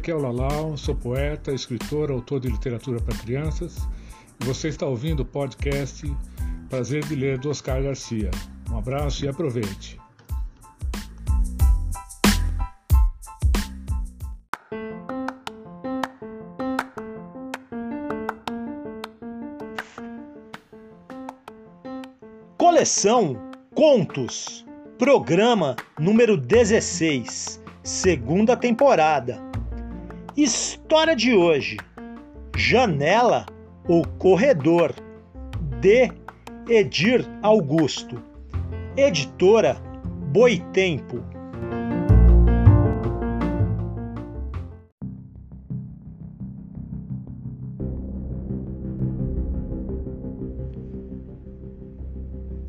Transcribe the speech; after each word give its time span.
Aqui 0.00 0.10
é 0.10 0.14
o 0.14 0.18
Lalau, 0.18 0.78
sou 0.78 0.94
poeta, 0.94 1.52
escritor, 1.52 2.10
autor 2.10 2.40
de 2.40 2.48
literatura 2.48 2.98
para 3.02 3.16
crianças 3.18 3.86
você 4.40 4.68
está 4.68 4.86
ouvindo 4.86 5.20
o 5.20 5.24
podcast 5.24 6.10
Prazer 6.70 7.04
de 7.04 7.14
Ler 7.14 7.38
do 7.38 7.50
Oscar 7.50 7.82
Garcia. 7.82 8.30
Um 8.70 8.78
abraço 8.78 9.24
e 9.24 9.28
aproveite. 9.28 10.00
Coleção 22.56 23.36
Contos, 23.74 24.64
programa 24.98 25.76
número 25.98 26.38
16, 26.38 27.62
segunda 27.82 28.56
temporada. 28.56 29.49
História 30.42 31.14
de 31.14 31.34
hoje: 31.34 31.76
Janela 32.56 33.44
ou 33.86 34.02
Corredor, 34.18 34.94
de 35.82 36.10
Edir 36.66 37.28
Augusto. 37.42 38.22
Editora 38.96 39.74
Boitempo. 40.32 41.22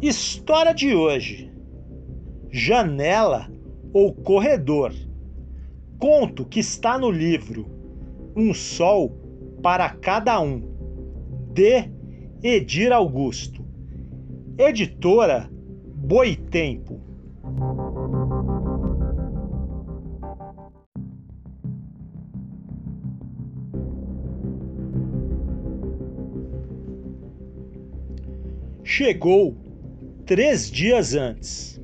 História 0.01 0.73
de 0.73 0.93
hoje: 0.93 1.49
Janela 2.51 3.49
ou 3.93 4.13
Corredor. 4.13 4.91
Conto 6.01 6.45
que 6.45 6.59
está 6.59 6.97
no 6.97 7.11
livro 7.11 7.67
Um 8.35 8.55
Sol 8.55 9.15
para 9.61 9.87
Cada 9.87 10.41
Um, 10.41 10.63
de 11.53 11.91
Edir 12.41 12.91
Augusto. 12.91 13.63
Editora 14.57 15.47
Boitempo. 15.93 16.99
Chegou 28.83 29.55
três 30.25 30.71
dias 30.71 31.13
antes. 31.13 31.79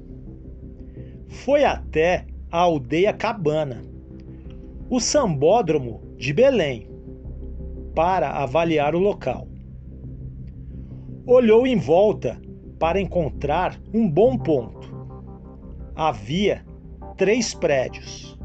Foi 1.28 1.64
até 1.64 2.26
a 2.50 2.58
aldeia 2.62 3.14
Cabana, 3.14 3.84
o 4.90 5.00
sambódromo 5.00 6.02
de 6.18 6.32
Belém, 6.32 6.90
para 7.94 8.32
avaliar 8.32 8.96
o 8.96 9.00
local. 9.00 9.48
Olhou 11.26 11.68
em 11.68 11.78
volta 11.78 12.40
para 12.80 13.02
encontrar 13.02 13.78
um 13.94 14.10
bom 14.10 14.38
ponto. 14.38 14.96
Havia 15.94 16.64
três 17.18 17.54
prédios. 17.54 18.38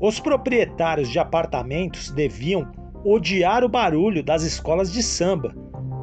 Os 0.00 0.18
proprietários 0.18 1.08
de 1.08 1.20
apartamentos 1.20 2.10
deviam 2.10 2.72
odiar 3.04 3.62
o 3.62 3.68
barulho 3.68 4.24
das 4.24 4.42
escolas 4.42 4.92
de 4.92 5.02
samba 5.02 5.54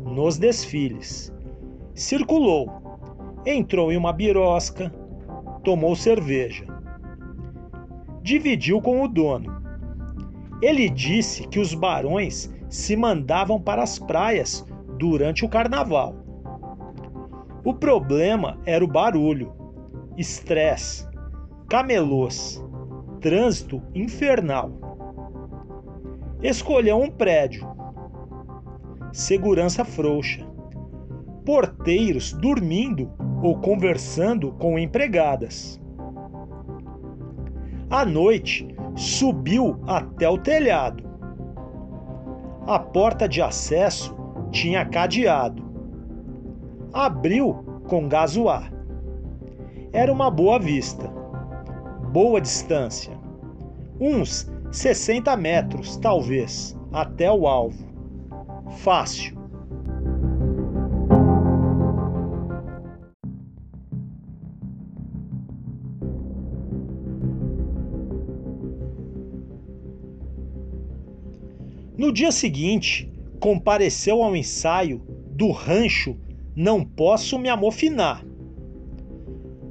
nos 0.05 0.37
desfiles. 0.37 1.33
Circulou, 1.93 2.69
entrou 3.45 3.91
em 3.91 3.97
uma 3.97 4.13
birosca, 4.13 4.93
tomou 5.63 5.95
cerveja. 5.95 6.68
Dividiu 8.29 8.79
com 8.79 9.03
o 9.03 9.07
dono. 9.07 9.59
Ele 10.61 10.87
disse 10.87 11.47
que 11.47 11.57
os 11.59 11.73
barões 11.73 12.53
se 12.69 12.95
mandavam 12.95 13.59
para 13.59 13.81
as 13.81 13.97
praias 13.97 14.63
durante 14.99 15.43
o 15.43 15.49
carnaval. 15.49 16.15
O 17.65 17.73
problema 17.73 18.59
era 18.67 18.85
o 18.85 18.87
barulho, 18.87 19.51
estresse, 20.15 21.07
camelôs, 21.67 22.63
trânsito 23.19 23.81
infernal. 23.95 24.73
Escolheu 26.43 27.01
um 27.01 27.09
prédio, 27.09 27.67
segurança 29.11 29.83
frouxa, 29.83 30.47
porteiros 31.43 32.31
dormindo 32.33 33.11
ou 33.41 33.57
conversando 33.57 34.51
com 34.51 34.77
empregadas. 34.77 35.78
À 37.89 38.05
noite, 38.05 38.67
subiu 38.95 39.79
até 39.87 40.29
o 40.29 40.37
telhado. 40.37 41.03
A 42.67 42.77
porta 42.77 43.27
de 43.27 43.41
acesso 43.41 44.15
tinha 44.51 44.85
cadeado. 44.85 45.63
Abriu 46.93 47.53
com 47.87 48.07
gasoar. 48.07 48.71
Era 49.91 50.13
uma 50.13 50.29
boa 50.29 50.59
vista. 50.59 51.07
Boa 52.11 52.39
distância. 52.39 53.17
Uns 53.99 54.51
60 54.71 55.35
metros, 55.35 55.97
talvez, 55.97 56.77
até 56.93 57.31
o 57.31 57.47
alvo. 57.47 57.87
Fácil. 58.77 59.38
No 72.09 72.13
dia 72.13 72.31
seguinte, 72.31 73.07
compareceu 73.39 74.23
ao 74.23 74.35
ensaio 74.35 74.99
do 75.29 75.51
rancho 75.51 76.17
Não 76.55 76.83
Posso 76.83 77.37
Me 77.37 77.49
Amofinar, 77.49 78.25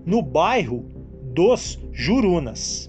no 0.06 0.22
bairro 0.22 0.88
dos 1.34 1.80
Jurunas. 1.90 2.88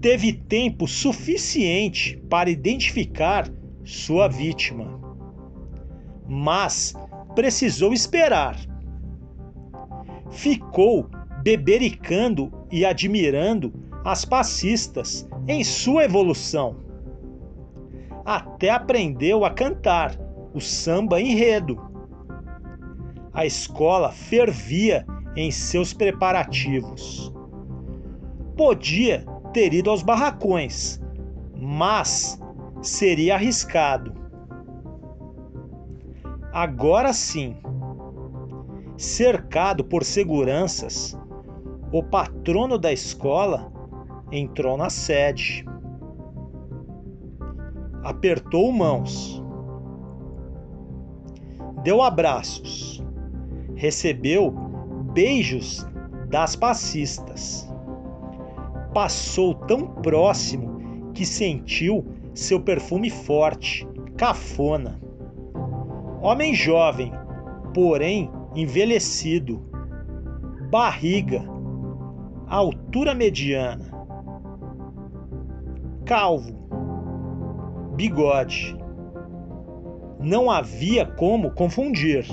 Teve 0.00 0.32
tempo 0.32 0.86
suficiente 0.86 2.16
para 2.30 2.48
identificar 2.48 3.52
sua 3.84 4.28
vítima, 4.28 5.00
mas 6.28 6.94
precisou 7.34 7.92
esperar. 7.92 8.56
Ficou 10.30 11.10
bebericando 11.42 12.52
e 12.70 12.84
admirando 12.84 13.72
as 14.04 14.24
passistas 14.24 15.28
em 15.48 15.64
sua 15.64 16.04
evolução 16.04 16.88
até 18.36 18.70
aprendeu 18.70 19.44
a 19.44 19.50
cantar 19.50 20.16
o 20.54 20.60
samba 20.60 21.20
enredo. 21.20 21.80
A 23.32 23.44
escola 23.44 24.12
fervia 24.12 25.04
em 25.34 25.50
seus 25.50 25.92
preparativos. 25.92 27.32
Podia 28.56 29.24
ter 29.52 29.74
ido 29.74 29.90
aos 29.90 30.04
barracões, 30.04 31.00
mas 31.60 32.40
seria 32.80 33.34
arriscado. 33.34 34.14
Agora 36.52 37.12
sim, 37.12 37.56
cercado 38.96 39.82
por 39.82 40.04
seguranças, 40.04 41.18
o 41.92 42.00
patrono 42.00 42.78
da 42.78 42.92
escola 42.92 43.72
entrou 44.30 44.76
na 44.76 44.88
sede. 44.88 45.64
Apertou 48.02 48.72
mãos. 48.72 49.42
Deu 51.82 52.02
abraços. 52.02 53.02
Recebeu 53.74 54.50
beijos 55.12 55.86
das 56.28 56.54
passistas. 56.54 57.68
Passou 58.92 59.54
tão 59.54 59.86
próximo 59.86 61.10
que 61.12 61.24
sentiu 61.24 62.04
seu 62.34 62.60
perfume 62.60 63.10
forte, 63.10 63.86
cafona. 64.16 65.00
Homem 66.22 66.54
jovem, 66.54 67.12
porém 67.74 68.30
envelhecido, 68.54 69.62
barriga, 70.70 71.42
altura 72.46 73.14
mediana, 73.14 73.90
calvo, 76.04 76.69
bigode. 78.00 78.74
Não 80.18 80.50
havia 80.50 81.04
como 81.04 81.50
confundir. 81.50 82.24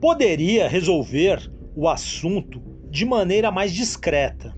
Poderia 0.00 0.68
resolver 0.68 1.48
o 1.76 1.88
assunto 1.88 2.60
de 2.90 3.04
maneira 3.04 3.52
mais 3.52 3.72
discreta, 3.72 4.52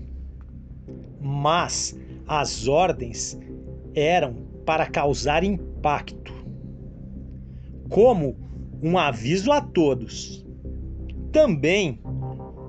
mas 1.21 1.95
as 2.27 2.67
ordens 2.67 3.39
eram 3.93 4.33
para 4.65 4.87
causar 4.87 5.43
impacto, 5.43 6.33
como 7.87 8.42
um 8.83 8.97
aviso 8.97 9.49
a 9.49 9.61
todos. 9.61 10.45
Também, 11.31 12.01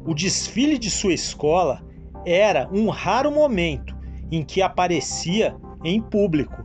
o 0.06 0.14
desfile 0.14 0.78
de 0.78 0.88
sua 0.88 1.12
escola 1.12 1.84
era 2.25 2.69
um 2.72 2.88
raro 2.88 3.32
momento 3.32 3.94
em 4.31 4.44
que 4.44 4.62
aparecia 4.62 5.56
em 5.82 6.00
público. 6.00 6.64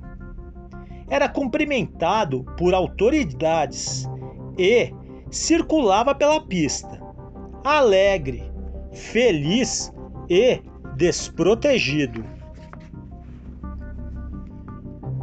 Era 1.10 1.28
cumprimentado 1.28 2.46
por 2.57 2.75
autoridades 2.75 4.07
e 4.57 4.94
circulava 5.31 6.13
pela 6.13 6.40
pista, 6.42 7.01
alegre, 7.63 8.51
feliz 8.94 9.92
e 10.30 10.62
desprotegido. 10.96 12.24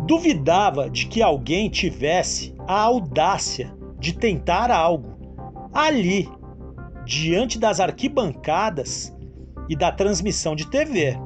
Duvidava 0.06 0.90
de 0.90 1.06
que 1.06 1.22
alguém 1.22 1.68
tivesse 1.68 2.54
a 2.66 2.80
audácia 2.80 3.75
de 3.98 4.12
tentar 4.12 4.70
algo 4.70 5.16
ali, 5.72 6.28
diante 7.04 7.58
das 7.58 7.80
arquibancadas 7.80 9.14
e 9.68 9.76
da 9.76 9.92
transmissão 9.92 10.54
de 10.54 10.68
TV. 10.68 11.18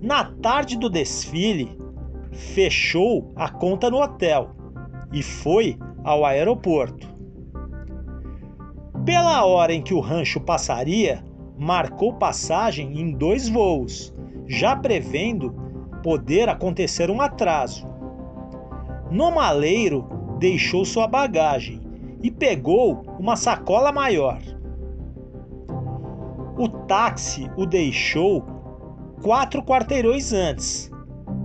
Na 0.00 0.24
tarde 0.24 0.78
do 0.78 0.88
desfile, 0.88 1.78
fechou 2.32 3.32
a 3.34 3.48
conta 3.48 3.90
no 3.90 4.00
hotel 4.00 4.50
e 5.12 5.22
foi 5.22 5.78
ao 6.04 6.24
aeroporto. 6.24 7.08
Pela 9.04 9.44
hora 9.44 9.72
em 9.72 9.82
que 9.82 9.94
o 9.94 10.00
rancho 10.00 10.40
passaria, 10.40 11.24
marcou 11.56 12.14
passagem 12.14 13.00
em 13.00 13.10
dois 13.10 13.48
voos, 13.48 14.12
já 14.46 14.76
prevendo 14.76 15.52
poder 16.02 16.48
acontecer 16.48 17.10
um 17.10 17.20
atraso. 17.20 17.86
No 19.10 19.30
maleiro, 19.30 20.17
deixou 20.38 20.84
sua 20.84 21.06
bagagem 21.06 21.80
e 22.22 22.30
pegou 22.30 23.02
uma 23.18 23.36
sacola 23.36 23.92
maior. 23.92 24.40
O 26.56 26.68
táxi 26.68 27.50
o 27.56 27.66
deixou 27.66 28.44
quatro 29.22 29.62
quarteirões 29.62 30.32
antes, 30.32 30.90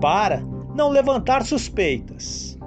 para 0.02 0.42
não 0.76 0.90
levantar 0.90 1.44
suspeitas. 1.44 2.58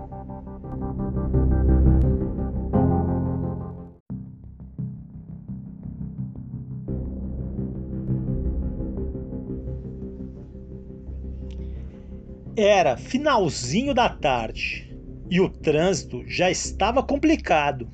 Era 12.58 12.96
finalzinho 12.96 13.92
da 13.92 14.08
tarde 14.08 14.95
e 15.30 15.40
o 15.40 15.48
trânsito 15.48 16.22
já 16.26 16.50
estava 16.50 17.02
complicado. 17.02 17.88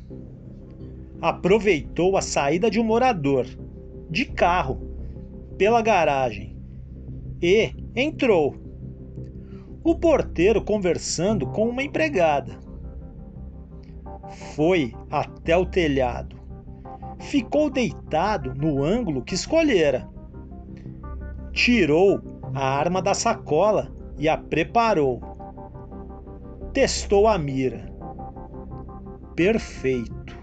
Aproveitou 1.20 2.16
a 2.16 2.22
saída 2.22 2.70
de 2.70 2.80
um 2.80 2.84
morador, 2.84 3.46
de 4.10 4.24
carro, 4.24 4.80
pela 5.56 5.80
garagem 5.80 6.52
e 7.42 7.74
entrou. 7.96 8.56
O 9.82 9.96
porteiro 9.96 10.62
conversando 10.62 11.46
com 11.48 11.68
uma 11.68 11.82
empregada. 11.82 12.56
Foi 14.54 14.94
até 15.10 15.56
o 15.56 15.66
telhado. 15.66 16.40
Ficou 17.18 17.68
deitado 17.68 18.54
no 18.54 18.82
ângulo 18.82 19.22
que 19.22 19.34
escolhera. 19.34 20.08
Tirou 21.52 22.20
a 22.54 22.64
arma 22.64 23.02
da 23.02 23.12
sacola 23.12 23.92
e 24.16 24.28
a 24.28 24.36
preparou. 24.36 25.31
Testou 26.72 27.28
a 27.28 27.36
mira. 27.36 27.84
Perfeito. 29.36 30.34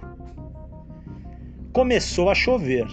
Começou 1.73 2.29
a 2.29 2.35
chover. 2.35 2.87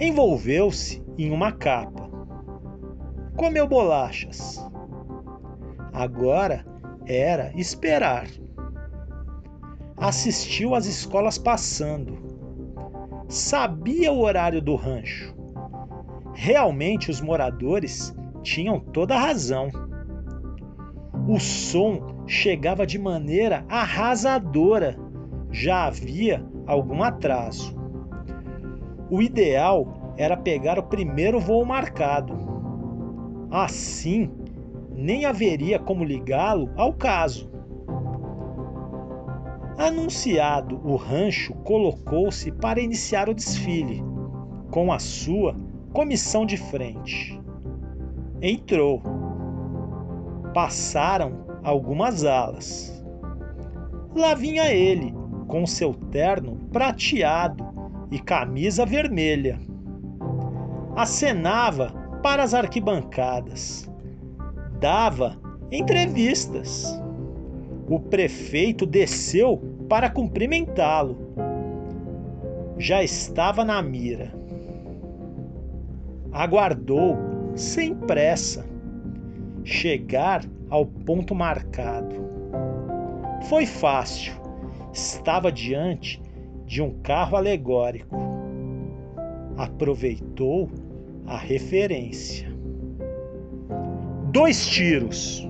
Envolveu-se 0.00 1.04
em 1.16 1.30
uma 1.30 1.52
capa. 1.52 2.10
Comeu 3.36 3.68
bolachas. 3.68 4.64
Agora 5.92 6.66
era 7.06 7.52
esperar. 7.54 8.26
Assistiu 9.96 10.74
às 10.74 10.86
escolas 10.86 11.38
passando. 11.38 12.18
Sabia 13.28 14.12
o 14.12 14.20
horário 14.20 14.60
do 14.60 14.74
rancho. 14.74 15.32
Realmente 16.34 17.08
os 17.08 17.20
moradores 17.20 18.12
tinham 18.42 18.80
toda 18.80 19.14
a 19.14 19.20
razão. 19.20 19.70
O 21.26 21.38
som 21.38 22.24
chegava 22.26 22.86
de 22.86 22.98
maneira 22.98 23.64
arrasadora. 23.68 24.96
Já 25.50 25.86
havia 25.86 26.44
algum 26.66 27.02
atraso. 27.02 27.74
O 29.10 29.22
ideal 29.22 30.14
era 30.16 30.36
pegar 30.36 30.78
o 30.78 30.82
primeiro 30.82 31.40
voo 31.40 31.64
marcado. 31.64 32.36
Assim, 33.50 34.30
nem 34.90 35.24
haveria 35.24 35.78
como 35.78 36.04
ligá-lo 36.04 36.70
ao 36.76 36.92
caso. 36.92 37.50
Anunciado 39.78 40.80
o 40.84 40.96
rancho, 40.96 41.54
colocou-se 41.64 42.50
para 42.52 42.80
iniciar 42.80 43.28
o 43.28 43.34
desfile, 43.34 44.02
com 44.70 44.92
a 44.92 44.98
sua 44.98 45.56
comissão 45.92 46.44
de 46.44 46.56
frente 46.56 47.44
entrou. 48.44 49.02
Passaram 50.54 51.44
algumas 51.64 52.24
alas. 52.24 53.04
Lá 54.14 54.34
vinha 54.34 54.72
ele, 54.72 55.12
com 55.48 55.66
seu 55.66 55.92
terno 55.92 56.56
prateado 56.72 57.66
e 58.10 58.20
camisa 58.20 58.86
vermelha. 58.86 59.60
Acenava 60.94 61.92
para 62.22 62.44
as 62.44 62.54
arquibancadas. 62.54 63.90
Dava 64.78 65.36
entrevistas. 65.72 66.86
O 67.88 67.98
prefeito 67.98 68.86
desceu 68.86 69.60
para 69.88 70.08
cumprimentá-lo. 70.08 71.18
Já 72.78 73.02
estava 73.02 73.64
na 73.64 73.82
mira. 73.82 74.32
Aguardou 76.32 77.16
sem 77.54 77.94
pressa, 77.94 78.64
chegar 79.64 80.44
ao 80.68 80.84
ponto 80.86 81.34
marcado. 81.34 82.14
Foi 83.48 83.66
fácil, 83.66 84.34
estava 84.92 85.50
diante 85.50 86.20
de 86.66 86.82
um 86.82 86.90
carro 87.02 87.36
alegórico. 87.36 88.16
Aproveitou 89.56 90.70
a 91.26 91.36
referência. 91.36 92.48
Dois 94.30 94.66
tiros. 94.66 95.48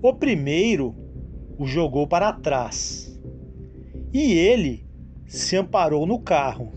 O 0.00 0.14
primeiro 0.14 0.94
o 1.58 1.66
jogou 1.66 2.06
para 2.06 2.32
trás 2.32 3.20
e 4.12 4.32
ele 4.32 4.86
se 5.26 5.56
amparou 5.56 6.06
no 6.06 6.20
carro. 6.20 6.72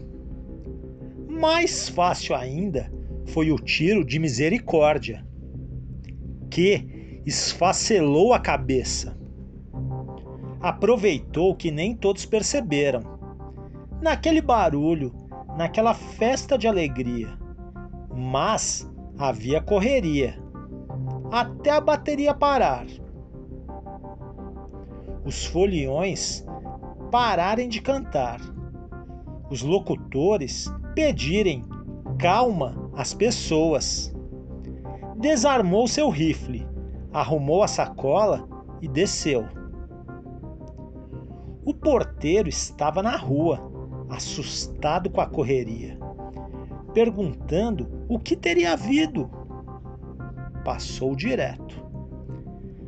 Mais 1.29 1.87
fácil 1.87 2.35
ainda 2.35 2.91
foi 3.27 3.51
o 3.51 3.57
tiro 3.57 4.03
de 4.03 4.17
misericórdia, 4.17 5.23
que 6.49 7.21
esfacelou 7.23 8.33
a 8.33 8.39
cabeça. 8.39 9.15
Aproveitou 10.59 11.55
que 11.55 11.69
nem 11.69 11.95
todos 11.95 12.25
perceberam. 12.25 13.01
Naquele 14.01 14.41
barulho, 14.41 15.13
naquela 15.55 15.93
festa 15.93 16.57
de 16.57 16.67
alegria. 16.67 17.37
Mas 18.11 18.91
havia 19.15 19.61
correria 19.61 20.41
até 21.31 21.69
a 21.69 21.79
bateria 21.79 22.33
parar. 22.33 22.85
Os 25.23 25.45
foliões 25.45 26.45
pararem 27.11 27.69
de 27.69 27.81
cantar. 27.81 28.39
Os 29.49 29.61
locutores 29.61 30.71
pedirem 30.95 31.63
calma 32.17 32.89
às 32.95 33.13
pessoas. 33.13 34.13
Desarmou 35.17 35.87
seu 35.87 36.09
rifle, 36.09 36.67
arrumou 37.13 37.61
a 37.61 37.67
sacola 37.67 38.47
e 38.81 38.87
desceu. 38.87 39.45
O 41.63 41.73
porteiro 41.73 42.49
estava 42.49 43.03
na 43.03 43.15
rua 43.15 43.71
assustado 44.09 45.09
com 45.09 45.21
a 45.21 45.27
correria, 45.27 45.97
perguntando 46.93 47.87
o 48.09 48.19
que 48.19 48.35
teria 48.35 48.73
havido. 48.73 49.29
Passou 50.65 51.15
direto. 51.15 51.81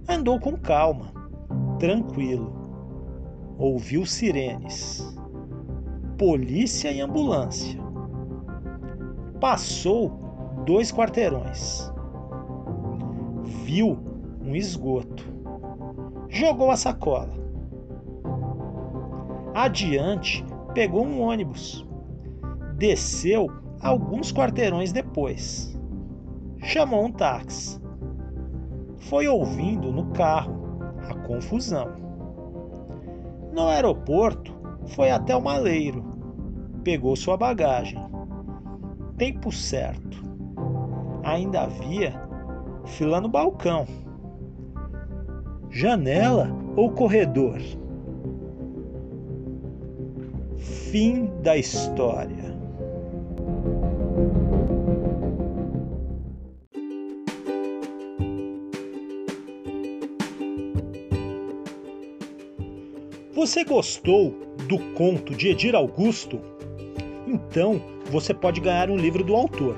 Andou 0.08 0.40
com 0.40 0.58
calma, 0.58 1.13
tranquilo. 1.84 2.50
Ouviu 3.58 4.06
sirenes. 4.06 5.06
Polícia 6.18 6.90
e 6.90 7.02
ambulância. 7.02 7.78
Passou 9.42 10.10
dois 10.66 10.94
quarteirões. 10.94 11.92
Viu 13.66 14.00
um 14.42 14.56
esgoto. 14.56 15.26
Jogou 16.30 16.72
a 16.72 16.78
sacola. 16.78 17.34
Adiante, 19.54 20.46
pegou 20.74 21.06
um 21.06 21.20
ônibus. 21.20 21.86
Desceu 22.78 23.52
alguns 23.82 24.32
quarteirões 24.32 24.94
depois. 24.94 25.78
Chamou 26.60 27.04
um 27.04 27.12
táxi. 27.12 27.78
Foi 28.96 29.28
ouvindo 29.28 29.92
no 29.92 30.06
carro 30.12 30.63
confusão. 31.28 31.92
No 33.52 33.68
aeroporto, 33.68 34.54
foi 34.88 35.12
até 35.12 35.36
o 35.36 35.42
maleiro. 35.42 36.04
Pegou 36.84 37.16
sua 37.16 37.38
bagagem. 37.38 38.00
Tempo 39.18 39.52
certo. 39.52 40.24
Ainda 41.24 41.62
havia 41.62 42.14
fila 42.86 43.22
no 43.22 43.30
balcão. 43.30 43.86
Janela 45.70 46.50
ou 46.76 46.92
corredor? 46.92 47.60
fim 50.94 51.26
da 51.42 51.58
história. 51.58 52.43
Você 63.44 63.66
gostou 63.66 64.34
do 64.70 64.80
conto 64.94 65.36
de 65.36 65.50
Edir 65.50 65.76
Augusto? 65.76 66.40
Então 67.28 67.84
você 68.06 68.34
pode 68.34 68.62
ganhar 68.62 68.90
um 68.90 68.96
livro 68.96 69.22
do 69.22 69.36
autor. 69.36 69.76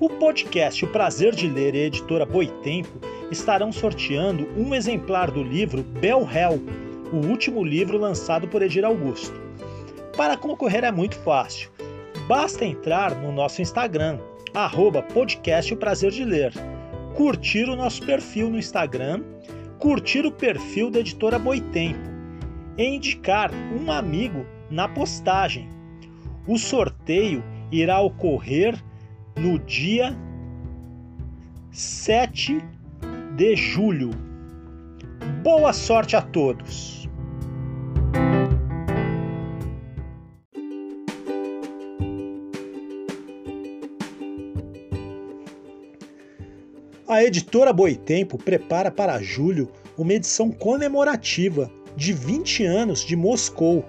O 0.00 0.08
podcast 0.08 0.84
O 0.84 0.88
Prazer 0.88 1.32
de 1.32 1.46
Ler 1.46 1.76
e 1.76 1.82
a 1.82 1.86
editora 1.86 2.26
Boitempo 2.26 2.90
estarão 3.30 3.70
sorteando 3.70 4.48
um 4.56 4.74
exemplar 4.74 5.30
do 5.30 5.40
livro 5.40 5.84
Bel 5.84 6.28
Hell, 6.28 6.60
o 7.12 7.28
último 7.28 7.62
livro 7.62 7.96
lançado 7.96 8.48
por 8.48 8.60
Edir 8.60 8.84
Augusto. 8.84 9.40
Para 10.16 10.36
concorrer 10.36 10.82
é 10.82 10.90
muito 10.90 11.14
fácil. 11.20 11.70
Basta 12.26 12.64
entrar 12.64 13.14
no 13.14 13.30
nosso 13.30 13.62
Instagram, 13.62 14.18
arroba 14.52 15.00
podcast 15.00 15.72
o 15.72 15.76
prazer 15.76 16.10
de 16.10 16.24
ler, 16.24 16.52
curtir 17.14 17.68
o 17.68 17.76
nosso 17.76 18.04
perfil 18.04 18.50
no 18.50 18.58
Instagram, 18.58 19.22
curtir 19.78 20.26
o 20.26 20.32
perfil 20.32 20.90
da 20.90 20.98
editora 20.98 21.38
Boitempo 21.38 22.09
e 22.76 22.84
indicar 22.84 23.50
um 23.52 23.90
amigo 23.90 24.46
na 24.70 24.88
postagem. 24.88 25.68
O 26.46 26.58
sorteio 26.58 27.42
irá 27.70 28.00
ocorrer 28.00 28.78
no 29.36 29.58
dia 29.58 30.16
7 31.70 32.58
de 33.36 33.56
julho. 33.56 34.10
Boa 35.42 35.72
sorte 35.72 36.16
a 36.16 36.22
todos! 36.22 37.00
A 47.10 47.24
editora 47.24 47.72
Boitempo 47.72 48.38
prepara 48.38 48.88
para 48.88 49.20
julho 49.20 49.68
uma 49.98 50.12
edição 50.12 50.48
comemorativa 50.50 51.68
de 51.96 52.12
20 52.12 52.64
anos 52.64 53.00
de 53.00 53.16
Moscou, 53.16 53.84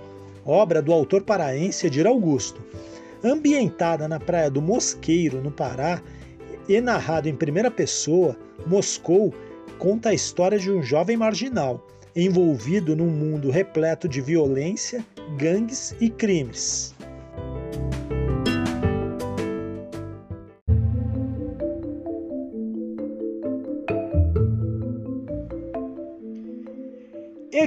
obra 0.45 0.81
do 0.81 0.91
autor 0.91 1.23
paraense 1.23 1.87
Edir 1.87 2.07
Augusto. 2.07 2.61
Ambientada 3.23 4.07
na 4.07 4.19
praia 4.19 4.49
do 4.49 4.61
Mosqueiro, 4.61 5.41
no 5.41 5.51
Pará, 5.51 6.01
e 6.67 6.79
narrado 6.81 7.29
em 7.29 7.35
primeira 7.35 7.69
pessoa, 7.69 8.37
Moscou 8.65 9.33
conta 9.77 10.09
a 10.09 10.13
história 10.13 10.59
de 10.59 10.71
um 10.71 10.81
jovem 10.81 11.17
marginal, 11.17 11.85
envolvido 12.15 12.95
num 12.95 13.09
mundo 13.09 13.49
repleto 13.49 14.07
de 14.07 14.21
violência, 14.21 15.05
gangues 15.37 15.95
e 15.99 16.09
crimes. 16.09 16.93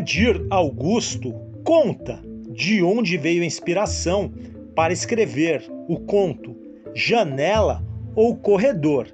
Edir 0.05 0.47
Augusto 0.51 1.33
conta 1.65 2.21
de 2.51 2.83
onde 2.83 3.17
veio 3.17 3.43
a 3.43 3.47
inspiração 3.47 4.31
para 4.77 4.93
escrever 4.93 5.65
o 5.89 5.99
conto 5.99 6.55
Janela 6.95 7.83
ou 8.15 8.37
Corredor 8.37 9.07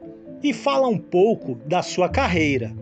e 0.43 0.53
fala 0.53 0.89
um 0.89 0.99
pouco 0.99 1.55
da 1.65 1.81
sua 1.81 2.09
carreira. 2.09 2.73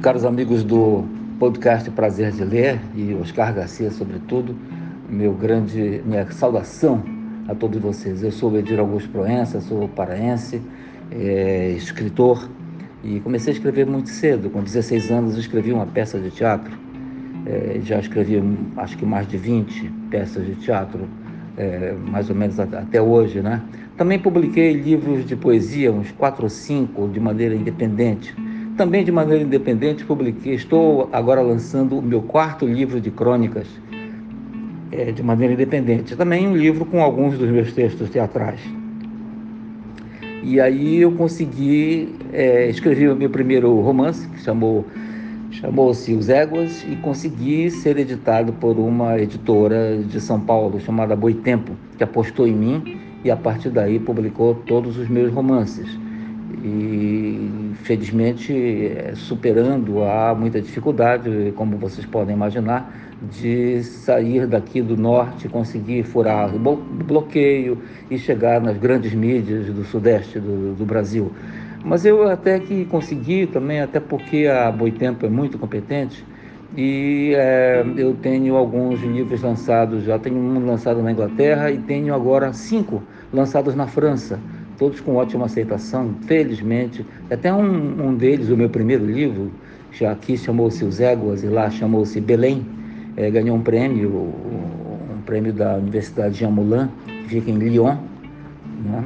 Caros 0.00 0.24
amigos 0.24 0.62
do 0.62 1.04
podcast 1.40 1.90
Prazer 1.90 2.30
de 2.30 2.44
Ler 2.44 2.80
e 2.94 3.12
Oscar 3.14 3.52
Garcia, 3.52 3.90
sobretudo, 3.90 4.56
meu 5.08 5.34
grande 5.34 6.00
minha 6.06 6.30
saudação 6.30 7.15
a 7.48 7.54
todos 7.54 7.80
vocês. 7.80 8.22
Eu 8.22 8.32
sou 8.32 8.52
o 8.52 8.58
Edir 8.58 8.78
Augusto 8.78 9.08
Proença, 9.10 9.60
sou 9.60 9.88
paraense, 9.88 10.60
é, 11.10 11.70
escritor 11.76 12.48
e 13.04 13.20
comecei 13.20 13.52
a 13.52 13.56
escrever 13.56 13.86
muito 13.86 14.08
cedo. 14.10 14.50
Com 14.50 14.62
16 14.62 15.10
anos 15.10 15.36
escrevi 15.36 15.72
uma 15.72 15.86
peça 15.86 16.18
de 16.18 16.30
teatro. 16.30 16.72
É, 17.46 17.78
já 17.82 17.98
escrevi 18.00 18.42
acho 18.76 18.96
que 18.96 19.06
mais 19.06 19.28
de 19.28 19.36
20 19.36 19.90
peças 20.10 20.44
de 20.44 20.56
teatro, 20.56 21.08
é, 21.56 21.94
mais 22.10 22.28
ou 22.28 22.34
menos 22.34 22.58
até 22.58 23.00
hoje, 23.00 23.40
né? 23.40 23.62
Também 23.96 24.18
publiquei 24.18 24.72
livros 24.72 25.24
de 25.24 25.36
poesia, 25.36 25.92
uns 25.92 26.10
quatro 26.10 26.44
ou 26.44 26.50
cinco, 26.50 27.08
de 27.08 27.20
maneira 27.20 27.54
independente. 27.54 28.34
Também 28.76 29.04
de 29.04 29.12
maneira 29.12 29.42
independente 29.42 30.04
publiquei, 30.04 30.54
estou 30.54 31.08
agora 31.12 31.40
lançando 31.40 31.98
o 31.98 32.02
meu 32.02 32.20
quarto 32.20 32.66
livro 32.66 33.00
de 33.00 33.10
crônicas, 33.10 33.66
é, 34.92 35.12
de 35.12 35.22
maneira 35.22 35.54
independente. 35.54 36.16
Também 36.16 36.46
um 36.46 36.56
livro 36.56 36.84
com 36.84 37.02
alguns 37.02 37.38
dos 37.38 37.50
meus 37.50 37.72
textos 37.72 38.10
teatrais. 38.10 38.60
E 40.42 40.60
aí 40.60 40.98
eu 40.98 41.12
consegui 41.12 42.14
é, 42.32 42.68
escrever 42.68 43.10
o 43.10 43.16
meu 43.16 43.30
primeiro 43.30 43.80
romance, 43.80 44.28
que 44.28 44.40
chamou 44.40 44.84
chamou-se 45.50 46.12
Os 46.12 46.28
Éguas, 46.28 46.84
e 46.84 46.96
consegui 46.96 47.70
ser 47.70 47.96
editado 47.98 48.52
por 48.52 48.78
uma 48.78 49.18
editora 49.18 49.98
de 49.98 50.20
São 50.20 50.38
Paulo 50.38 50.78
chamada 50.80 51.16
Boitempo, 51.16 51.72
que 51.96 52.04
apostou 52.04 52.46
em 52.46 52.52
mim 52.52 52.98
e 53.24 53.30
a 53.30 53.36
partir 53.36 53.70
daí 53.70 53.98
publicou 53.98 54.54
todos 54.54 54.98
os 54.98 55.08
meus 55.08 55.32
romances. 55.32 55.88
E 56.64 57.72
felizmente 57.82 58.52
é, 58.52 59.12
superando 59.14 60.02
há 60.02 60.34
muita 60.34 60.60
dificuldade, 60.60 61.52
como 61.56 61.76
vocês 61.76 62.06
podem 62.06 62.34
imaginar, 62.34 62.92
de 63.30 63.82
sair 63.82 64.46
daqui 64.46 64.82
do 64.82 64.96
norte, 64.96 65.48
conseguir 65.48 66.02
furar 66.04 66.54
o 66.54 66.58
bloqueio 66.58 67.82
e 68.10 68.18
chegar 68.18 68.60
nas 68.60 68.76
grandes 68.76 69.14
mídias 69.14 69.66
do 69.66 69.84
sudeste 69.84 70.38
do, 70.38 70.74
do 70.74 70.84
Brasil. 70.84 71.32
Mas 71.84 72.04
eu 72.04 72.28
até 72.28 72.58
que 72.58 72.84
consegui 72.86 73.46
também, 73.46 73.80
até 73.80 74.00
porque 74.00 74.46
a 74.46 74.70
Boitempo 74.70 75.24
é 75.24 75.28
muito 75.28 75.56
competente, 75.56 76.24
e 76.76 77.32
é, 77.34 77.84
eu 77.96 78.14
tenho 78.14 78.56
alguns 78.56 79.00
livros 79.00 79.40
lançados, 79.40 80.02
já 80.04 80.18
tenho 80.18 80.36
um 80.36 80.66
lançado 80.66 81.02
na 81.02 81.12
Inglaterra 81.12 81.70
e 81.70 81.78
tenho 81.78 82.12
agora 82.14 82.52
cinco 82.52 83.02
lançados 83.32 83.74
na 83.74 83.86
França, 83.86 84.40
todos 84.78 85.00
com 85.00 85.16
ótima 85.16 85.46
aceitação, 85.46 86.14
felizmente. 86.26 87.04
Até 87.30 87.52
um, 87.52 88.08
um 88.08 88.14
deles, 88.14 88.48
o 88.50 88.56
meu 88.56 88.68
primeiro 88.68 89.04
livro, 89.06 89.50
já 89.92 90.12
aqui 90.12 90.36
chamou-se 90.36 90.84
Os 90.84 91.00
Éguas 91.00 91.42
e 91.42 91.46
lá 91.46 91.70
chamou-se 91.70 92.20
Belém, 92.20 92.66
é, 93.16 93.30
ganhou 93.30 93.56
um 93.56 93.62
prêmio, 93.62 94.10
um 94.10 95.20
prêmio 95.24 95.52
da 95.52 95.76
Universidade 95.76 96.38
Jean 96.38 96.50
Moulin, 96.50 96.88
que 97.06 97.28
fica 97.28 97.50
em 97.50 97.58
Lyon, 97.58 97.96
né? 98.84 99.04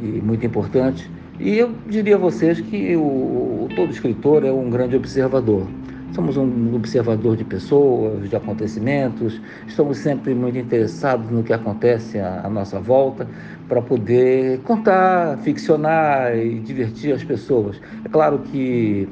e 0.00 0.20
muito 0.20 0.44
importante. 0.44 1.10
E 1.40 1.56
eu 1.56 1.72
diria 1.88 2.16
a 2.16 2.18
vocês 2.18 2.60
que 2.60 2.96
o, 2.96 3.68
todo 3.74 3.90
escritor 3.90 4.44
é 4.44 4.52
um 4.52 4.68
grande 4.68 4.96
observador. 4.96 5.66
Somos 6.12 6.36
um 6.36 6.74
observador 6.74 7.36
de 7.36 7.44
pessoas, 7.44 8.28
de 8.28 8.34
acontecimentos, 8.34 9.40
estamos 9.66 9.98
sempre 9.98 10.34
muito 10.34 10.58
interessados 10.58 11.30
no 11.30 11.42
que 11.42 11.52
acontece 11.52 12.18
à, 12.18 12.48
nossa 12.48 12.80
volta 12.80 13.26
para 13.68 13.82
poder 13.82 14.60
contar, 14.60 15.38
ficcionar 15.38 16.36
e 16.36 16.58
divertir 16.60 17.12
as 17.12 17.22
pessoas. 17.22 17.80
É 18.04 18.08
claro 18.08 18.38
que 18.38 19.08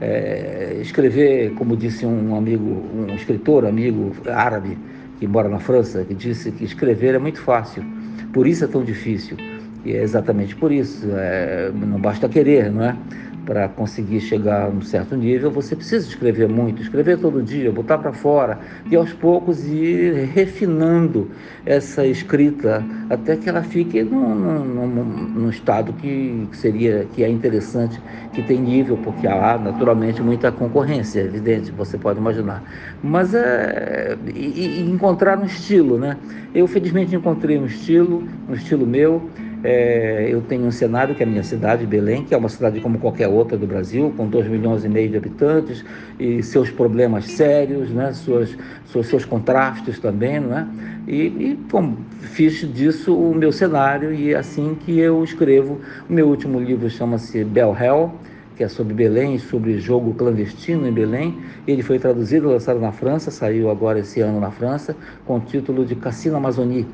é, 0.00 0.78
escrever, 0.80 1.54
como 1.54 1.76
disse 1.76 2.04
um 2.04 2.34
amigo, 2.34 2.82
um 2.94 3.14
escritor 3.14 3.64
amigo 3.64 4.12
árabe 4.26 4.76
que 5.18 5.26
mora 5.26 5.48
na 5.48 5.60
França, 5.60 6.04
que 6.04 6.14
disse 6.14 6.50
que 6.50 6.64
escrever 6.64 7.14
é 7.14 7.18
muito 7.18 7.40
fácil, 7.40 7.84
por 8.32 8.46
isso 8.46 8.64
é 8.64 8.66
tão 8.66 8.82
difícil. 8.82 9.36
E 9.84 9.92
é 9.92 10.02
exatamente 10.02 10.54
por 10.56 10.70
isso, 10.72 11.06
é, 11.12 11.70
não 11.74 11.98
basta 11.98 12.28
querer, 12.28 12.70
não 12.70 12.84
é? 12.84 12.96
Para 13.44 13.68
conseguir 13.68 14.20
chegar 14.20 14.66
a 14.66 14.68
um 14.68 14.80
certo 14.82 15.16
nível, 15.16 15.50
você 15.50 15.74
precisa 15.74 16.06
escrever 16.06 16.48
muito, 16.48 16.82
escrever 16.82 17.18
todo 17.18 17.42
dia, 17.42 17.70
botar 17.72 17.98
para 17.98 18.12
fora 18.12 18.58
e 18.90 18.96
aos 18.96 19.12
poucos 19.12 19.66
ir 19.66 20.30
refinando 20.32 21.30
essa 21.64 22.06
escrita 22.06 22.84
até 23.08 23.36
que 23.36 23.48
ela 23.48 23.62
fique 23.62 24.02
num, 24.02 24.34
num 24.34 25.50
estado 25.50 25.92
que, 25.94 26.48
seria 26.52 27.06
que 27.12 27.24
é 27.24 27.28
interessante, 27.28 28.00
que 28.32 28.42
tem 28.42 28.60
nível, 28.60 28.96
porque 28.98 29.26
há 29.26 29.58
naturalmente 29.58 30.22
muita 30.22 30.52
concorrência, 30.52 31.20
é 31.20 31.24
evidente, 31.24 31.70
você 31.70 31.98
pode 31.98 32.18
imaginar. 32.18 32.62
Mas 33.02 33.34
é 33.34 34.16
e, 34.34 34.80
e 34.80 34.90
encontrar 34.90 35.38
um 35.38 35.44
estilo, 35.44 35.98
né? 35.98 36.16
Eu 36.54 36.66
felizmente 36.66 37.14
encontrei 37.14 37.58
um 37.58 37.66
estilo, 37.66 38.26
um 38.48 38.54
estilo 38.54 38.86
meu. 38.86 39.28
É, 39.62 40.26
eu 40.30 40.40
tenho 40.40 40.64
um 40.64 40.70
cenário 40.70 41.14
que 41.14 41.22
é 41.22 41.26
a 41.26 41.28
minha 41.28 41.42
cidade, 41.42 41.86
Belém, 41.86 42.24
que 42.24 42.34
é 42.34 42.36
uma 42.36 42.48
cidade 42.48 42.80
como 42.80 42.98
qualquer 42.98 43.28
outra 43.28 43.58
do 43.58 43.66
Brasil, 43.66 44.12
com 44.16 44.26
2 44.26 44.48
milhões 44.48 44.84
e 44.84 44.88
meio 44.88 45.10
de 45.10 45.16
habitantes 45.18 45.84
e 46.18 46.42
seus 46.42 46.70
problemas 46.70 47.26
sérios, 47.26 47.90
né? 47.90 48.12
Suas, 48.12 48.56
seus, 48.86 49.06
seus 49.06 49.24
contrastes 49.24 49.98
também, 49.98 50.40
não 50.40 50.56
é? 50.56 50.66
E, 51.06 51.26
e 51.26 51.58
bom, 51.70 51.96
fiz 52.20 52.60
disso 52.72 53.14
o 53.14 53.34
meu 53.34 53.52
cenário 53.52 54.14
e 54.14 54.32
é 54.32 54.38
assim 54.38 54.76
que 54.80 54.98
eu 54.98 55.22
escrevo. 55.22 55.80
O 56.08 56.12
meu 56.12 56.28
último 56.28 56.58
livro 56.58 56.88
chama-se 56.88 57.44
Bel 57.44 57.76
Hell, 57.78 58.12
que 58.56 58.64
é 58.64 58.68
sobre 58.68 58.94
Belém, 58.94 59.38
sobre 59.38 59.78
jogo 59.78 60.14
clandestino 60.14 60.86
em 60.86 60.92
Belém. 60.92 61.38
Ele 61.66 61.82
foi 61.82 61.98
traduzido, 61.98 62.48
lançado 62.48 62.78
na 62.78 62.92
França, 62.92 63.30
saiu 63.30 63.70
agora 63.70 64.00
esse 64.00 64.20
ano 64.20 64.40
na 64.40 64.50
França, 64.50 64.96
com 65.26 65.36
o 65.36 65.40
título 65.40 65.84
de 65.84 65.94
Cassino 65.94 66.36
Amazonie 66.36 66.86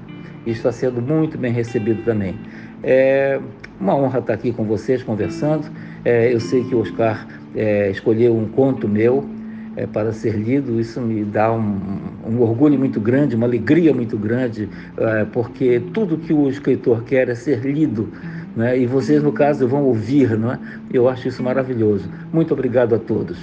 e 0.47 0.53
está 0.53 0.71
sendo 0.73 1.03
muito 1.03 1.37
bem 1.37 1.53
recebido 1.53 2.03
também. 2.05 2.37
É 2.83 3.39
uma 3.81 3.95
honra 3.95 4.21
estar 4.21 4.33
aqui 4.33 4.53
com 4.53 4.65
vocês 4.65 5.03
conversando. 5.03 5.67
É, 6.05 6.33
eu 6.33 6.41
sei 6.41 6.65
que 6.65 6.75
o 6.75 6.81
Oscar 6.81 7.27
é, 7.55 7.91
escolheu 7.91 8.37
um 8.37 8.47
conto 8.47 8.89
meu 8.89 9.29
é, 9.77 9.87
para 9.87 10.13
ser 10.13 10.37
lido, 10.37 10.81
isso 10.81 11.01
me 11.01 11.25
dá 11.25 11.53
um, 11.53 11.79
um, 12.27 12.41
orgulho 12.41 12.79
muito 12.79 13.01
grande, 13.01 13.37
uma 13.37 13.47
alegria 13.47 13.93
muito 13.93 14.17
grande, 14.17 14.69
é, 14.97 15.25
porque 15.25 15.83
tudo 15.93 16.17
que 16.17 16.33
o 16.33 16.49
escritor 16.49 17.03
quer 17.05 17.29
é 17.29 17.35
ser 17.35 17.61
lido. 17.61 18.09
Né? 18.57 18.79
E 18.79 18.87
vocês, 18.87 19.23
no 19.23 19.33
caso, 19.33 19.69
vão 19.69 19.85
ouvir, 19.85 20.39
não 20.39 20.53
é? 20.53 20.59
Eu 20.91 21.09
acho 21.09 21.29
isso 21.29 21.43
maravilhoso. 21.43 22.09
Muito 22.33 22.55
obrigado 22.55 22.95
a 22.95 22.99
todos. 22.99 23.39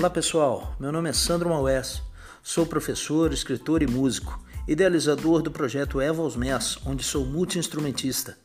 Olá 0.00 0.08
pessoal, 0.08 0.74
meu 0.80 0.90
nome 0.90 1.10
é 1.10 1.12
Sandro 1.12 1.50
Maués, 1.50 2.02
sou 2.42 2.64
professor, 2.64 3.34
escritor 3.34 3.82
e 3.82 3.86
músico, 3.86 4.42
idealizador 4.66 5.42
do 5.42 5.50
projeto 5.50 6.00
Evos 6.00 6.36
Mess, 6.36 6.78
onde 6.86 7.04
sou 7.04 7.26
multi-instrumentista, 7.26 8.38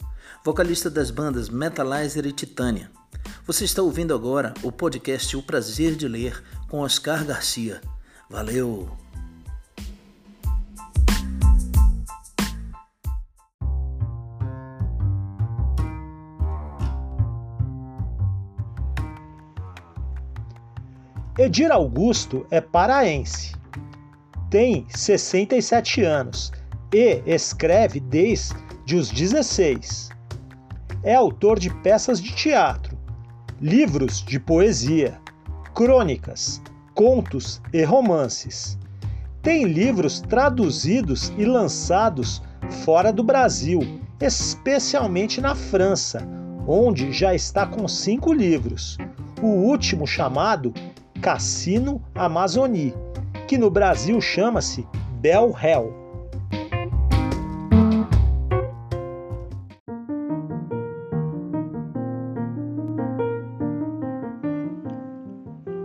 vocalista 0.44 0.90
das 0.90 1.10
bandas 1.10 1.48
Metalizer 1.48 2.26
e 2.26 2.34
Titânia. 2.34 2.92
Você 3.48 3.64
está 3.64 3.82
ouvindo 3.82 4.14
agora 4.14 4.54
o 4.64 4.70
podcast 4.70 5.38
O 5.38 5.42
Prazer 5.42 5.96
de 5.96 6.10
Ler 6.10 6.44
com 6.68 6.82
Oscar 6.82 7.24
Garcia. 7.24 7.80
Valeu! 8.30 9.05
Edir 21.38 21.70
Augusto 21.70 22.48
é 22.50 22.62
paraense, 22.62 23.54
tem 24.50 24.86
67 24.88 26.02
anos 26.02 26.50
e 26.94 27.22
escreve 27.26 28.00
desde 28.00 28.96
os 28.96 29.10
16. 29.10 30.12
É 31.04 31.14
autor 31.14 31.60
de 31.60 31.70
peças 31.82 32.22
de 32.22 32.34
teatro, 32.34 32.98
livros 33.60 34.24
de 34.24 34.40
poesia, 34.40 35.20
crônicas, 35.74 36.62
contos 36.94 37.62
e 37.74 37.84
romances. 37.84 38.80
Tem 39.42 39.66
livros 39.66 40.22
traduzidos 40.22 41.34
e 41.38 41.44
lançados 41.44 42.42
fora 42.86 43.12
do 43.12 43.26
Brasil, 43.26 43.82
especialmente 44.22 45.42
na 45.42 45.54
França, 45.54 46.26
onde 46.66 47.12
já 47.12 47.36
está 47.36 47.66
com 47.68 47.90
cinco 47.90 48.32
livros. 48.32 48.98
O 49.42 49.48
último 49.48 50.08
chamado 50.08 50.74
Cassino 51.26 52.04
Amazonie, 52.14 52.94
que 53.48 53.58
no 53.58 53.72
Brasil 53.72 54.22
chama-se 54.22 54.86
Bel 55.20 55.56
Hell. 55.60 55.92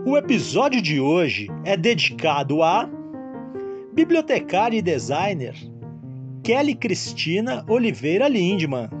O 0.05 0.15
episódio 0.15 0.79
de 0.79 1.01
hoje 1.01 1.47
é 1.65 1.75
dedicado 1.75 2.61
a 2.61 2.87
bibliotecária 3.95 4.77
e 4.77 4.81
designer 4.83 5.55
Kelly 6.43 6.75
Cristina 6.75 7.65
Oliveira 7.67 8.27
Lindman. 8.27 9.00